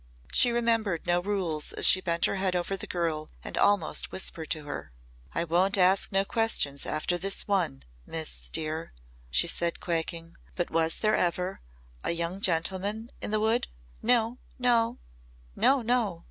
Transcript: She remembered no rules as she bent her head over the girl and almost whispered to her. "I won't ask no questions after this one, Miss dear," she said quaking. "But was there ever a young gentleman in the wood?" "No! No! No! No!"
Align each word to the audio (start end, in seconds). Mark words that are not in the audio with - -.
She 0.31 0.51
remembered 0.51 1.05
no 1.05 1.19
rules 1.19 1.73
as 1.73 1.85
she 1.85 2.01
bent 2.01 2.25
her 2.25 2.37
head 2.37 2.55
over 2.55 2.75
the 2.75 2.87
girl 2.87 3.29
and 3.43 3.55
almost 3.55 4.11
whispered 4.11 4.49
to 4.49 4.63
her. 4.63 4.91
"I 5.35 5.43
won't 5.43 5.77
ask 5.77 6.11
no 6.11 6.25
questions 6.25 6.87
after 6.87 7.19
this 7.19 7.47
one, 7.47 7.83
Miss 8.07 8.49
dear," 8.49 8.93
she 9.29 9.45
said 9.45 9.79
quaking. 9.79 10.37
"But 10.55 10.71
was 10.71 10.95
there 10.95 11.15
ever 11.15 11.61
a 12.03 12.09
young 12.09 12.41
gentleman 12.41 13.11
in 13.21 13.29
the 13.29 13.39
wood?" 13.39 13.67
"No! 14.01 14.39
No! 14.57 14.97
No! 15.55 15.83
No!" 15.83 16.19